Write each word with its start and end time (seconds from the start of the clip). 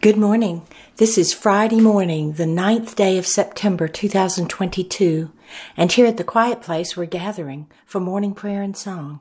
Good 0.00 0.16
morning. 0.16 0.66
This 0.96 1.16
is 1.16 1.32
Friday 1.32 1.80
morning, 1.80 2.32
the 2.32 2.46
ninth 2.46 2.96
day 2.96 3.18
of 3.18 3.26
September 3.26 3.86
2022, 3.86 5.30
and 5.76 5.92
here 5.92 6.06
at 6.06 6.16
the 6.16 6.24
Quiet 6.24 6.60
Place 6.60 6.96
we're 6.96 7.06
gathering 7.06 7.68
for 7.86 8.00
morning 8.00 8.34
prayer 8.34 8.62
and 8.62 8.76
song. 8.76 9.20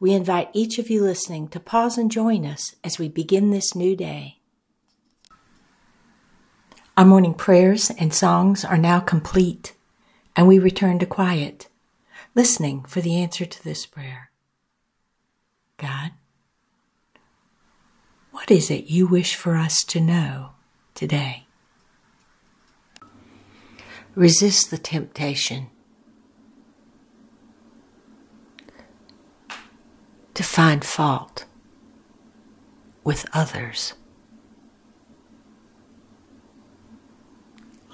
We 0.00 0.12
invite 0.12 0.50
each 0.52 0.78
of 0.78 0.90
you 0.90 1.02
listening 1.02 1.48
to 1.48 1.60
pause 1.60 1.98
and 1.98 2.10
join 2.10 2.44
us 2.44 2.74
as 2.82 2.98
we 2.98 3.08
begin 3.08 3.50
this 3.50 3.74
new 3.74 3.94
day. 3.94 4.40
Our 6.96 7.04
morning 7.04 7.34
prayers 7.34 7.90
and 7.90 8.12
songs 8.12 8.64
are 8.64 8.78
now 8.78 9.00
complete, 9.00 9.74
and 10.34 10.48
we 10.48 10.58
return 10.58 10.98
to 10.98 11.06
quiet, 11.06 11.68
listening 12.34 12.84
for 12.84 13.00
the 13.00 13.20
answer 13.20 13.44
to 13.44 13.64
this 13.64 13.86
prayer. 13.86 14.30
God, 15.76 16.12
what 18.36 18.50
is 18.50 18.70
it 18.70 18.84
you 18.84 19.06
wish 19.06 19.34
for 19.34 19.56
us 19.56 19.82
to 19.82 19.98
know 19.98 20.50
today? 20.94 21.46
Resist 24.14 24.70
the 24.70 24.76
temptation 24.76 25.68
to 30.34 30.42
find 30.42 30.84
fault 30.84 31.46
with 33.04 33.24
others. 33.32 33.94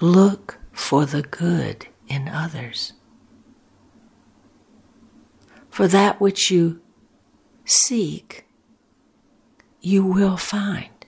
Look 0.01 0.59
for 0.73 1.05
the 1.05 1.21
good 1.21 1.87
in 2.09 2.27
others. 2.27 2.91
For 5.69 5.87
that 5.87 6.19
which 6.19 6.51
you 6.51 6.81
seek 7.63 8.43
you 9.83 10.05
will 10.05 10.37
find. 10.37 11.05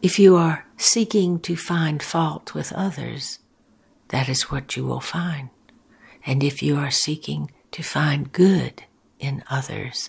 If 0.00 0.16
you 0.16 0.36
are 0.36 0.64
seeking 0.76 1.40
to 1.40 1.56
find 1.56 2.00
fault 2.00 2.54
with 2.54 2.72
others, 2.72 3.40
that 4.08 4.28
is 4.28 4.44
what 4.44 4.76
you 4.76 4.84
will 4.84 5.00
find. 5.00 5.50
And 6.24 6.44
if 6.44 6.62
you 6.62 6.76
are 6.76 6.90
seeking 6.92 7.50
to 7.72 7.82
find 7.82 8.32
good 8.32 8.84
in 9.18 9.42
others, 9.50 10.08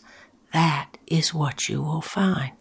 that 0.53 0.97
is 1.07 1.33
what 1.33 1.67
you 1.67 1.81
will 1.81 2.01
find. 2.01 2.53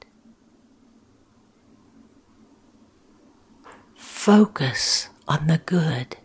Focus 3.94 5.10
on 5.28 5.48
the 5.48 5.58
good, 5.58 6.16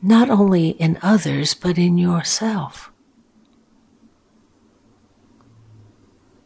not 0.00 0.30
only 0.30 0.70
in 0.70 0.98
others, 1.02 1.52
but 1.52 1.78
in 1.78 1.98
yourself. 1.98 2.92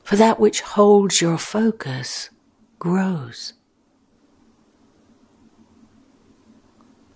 For 0.04 0.16
that 0.16 0.38
which 0.38 0.60
holds 0.60 1.20
your 1.20 1.38
focus 1.38 2.30
grows. 2.78 3.54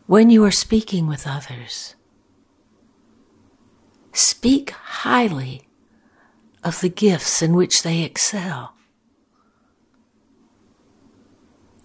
When 0.07 0.31
you 0.31 0.43
are 0.45 0.51
speaking 0.51 1.07
with 1.07 1.27
others, 1.27 1.95
speak 4.13 4.71
highly 4.71 5.69
of 6.65 6.81
the 6.81 6.89
gifts 6.89 7.43
in 7.43 7.55
which 7.55 7.83
they 7.83 8.03
excel. 8.03 8.75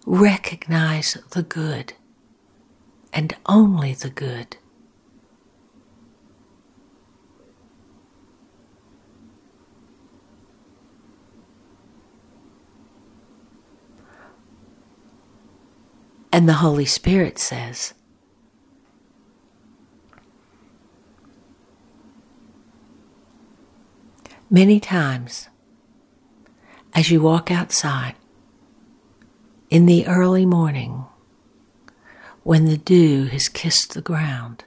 Recognize 0.06 1.18
the 1.32 1.44
good 1.44 1.94
and 3.12 3.36
only 3.46 3.94
the 3.94 4.10
good. 4.10 4.56
And 16.34 16.50
the 16.50 16.54
Holy 16.54 16.86
Spirit 16.86 17.38
says, 17.38 17.94
Many 24.50 24.80
times, 24.80 25.50
as 26.96 27.12
you 27.12 27.22
walk 27.22 27.52
outside 27.52 28.16
in 29.70 29.86
the 29.86 30.08
early 30.08 30.44
morning, 30.48 31.06
when 32.42 32.66
the 32.66 32.78
dew 32.78 33.26
has 33.26 33.48
kissed 33.48 33.94
the 33.94 34.02
ground, 34.02 34.66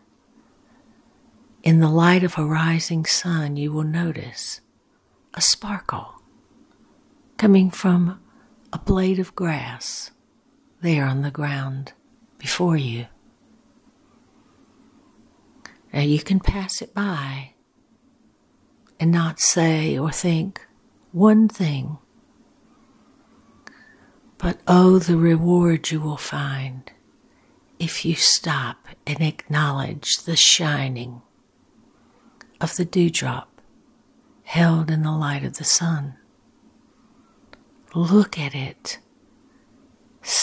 in 1.64 1.80
the 1.80 1.90
light 1.90 2.22
of 2.22 2.38
a 2.38 2.44
rising 2.44 3.04
sun, 3.04 3.56
you 3.56 3.72
will 3.72 3.82
notice 3.82 4.60
a 5.34 5.40
sparkle 5.40 6.22
coming 7.38 7.70
from 7.72 8.20
a 8.72 8.78
blade 8.78 9.18
of 9.18 9.34
grass 9.34 10.12
there 10.86 11.04
on 11.04 11.22
the 11.22 11.32
ground 11.32 11.92
before 12.38 12.76
you. 12.76 13.06
Now 15.92 16.02
you 16.02 16.20
can 16.20 16.38
pass 16.38 16.80
it 16.80 16.94
by 16.94 17.54
and 19.00 19.10
not 19.10 19.40
say 19.40 19.98
or 19.98 20.12
think 20.12 20.64
one 21.10 21.48
thing, 21.48 21.98
but 24.38 24.60
oh, 24.68 25.00
the 25.00 25.16
reward 25.16 25.90
you 25.90 26.00
will 26.00 26.16
find 26.16 26.92
if 27.80 28.04
you 28.04 28.14
stop 28.14 28.86
and 29.08 29.20
acknowledge 29.20 30.18
the 30.18 30.36
shining 30.36 31.20
of 32.60 32.76
the 32.76 32.84
dewdrop 32.84 33.60
held 34.44 34.88
in 34.92 35.02
the 35.02 35.10
light 35.10 35.44
of 35.44 35.56
the 35.56 35.64
sun. 35.64 36.14
Look 37.92 38.38
at 38.38 38.54
it 38.54 39.00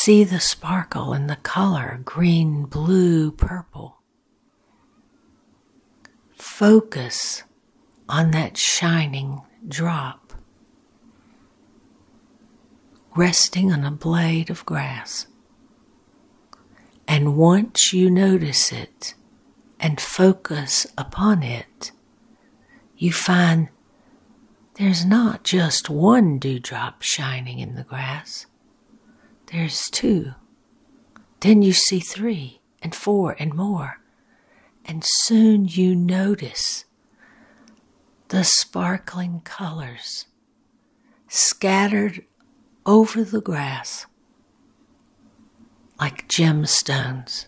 See 0.03 0.25
the 0.25 0.41
sparkle 0.41 1.14
and 1.14 1.30
the 1.30 1.38
color 1.38 2.02
green, 2.03 2.66
blue, 2.66 3.31
purple. 3.31 4.02
Focus 6.36 7.44
on 8.09 8.31
that 8.31 8.58
shining 8.58 9.44
drop 9.66 10.34
resting 13.16 13.72
on 13.72 13.86
a 13.86 13.92
blade 13.92 14.50
of 14.50 14.66
grass. 14.66 15.28
And 17.08 17.38
once 17.38 17.94
you 17.94 18.09
notice 18.09 18.74
it 18.74 19.13
and 19.80 20.02
focus 20.02 20.86
upon 20.97 21.44
it, 21.44 21.94
you 22.97 23.13
find 23.13 23.69
there's 24.74 25.06
not 25.06 25.46
just 25.46 25.90
one 25.90 26.40
dewdrop 26.40 27.03
shining 27.03 27.59
in 27.59 27.75
the 27.75 27.84
grass 27.84 28.47
there's 29.53 29.88
two. 29.91 30.34
Then 31.41 31.62
you 31.62 31.74
see 31.74 32.00
three 32.00 32.59
and 32.81 32.96
four 32.96 33.36
and 33.38 33.53
more. 33.53 34.00
And 34.84 35.03
soon 35.06 35.68
you 35.68 35.96
notice 35.96 36.86
the 38.30 38.44
sparkling 38.44 39.42
colors 39.46 40.25
scattered 41.28 42.25
over 42.86 43.24
the 43.24 43.42
grass 43.42 44.08
like 46.00 46.28
gemstones. 46.28 47.46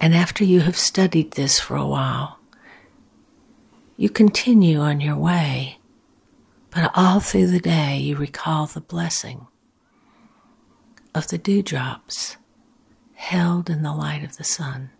And 0.00 0.14
after 0.14 0.42
you 0.42 0.60
have 0.60 0.76
studied 0.76 1.32
this 1.32 1.60
for 1.60 1.76
a 1.76 1.86
while, 1.86 2.40
you 3.96 4.10
continue 4.10 4.80
on 4.80 5.00
your 5.00 5.16
way 5.16 5.79
but 6.70 6.90
all 6.94 7.20
through 7.20 7.48
the 7.48 7.60
day, 7.60 7.98
you 7.98 8.16
recall 8.16 8.66
the 8.66 8.80
blessing 8.80 9.46
of 11.14 11.28
the 11.28 11.38
dewdrops 11.38 12.36
held 13.14 13.68
in 13.68 13.82
the 13.82 13.92
light 13.92 14.24
of 14.24 14.36
the 14.36 14.44
sun. 14.44 14.90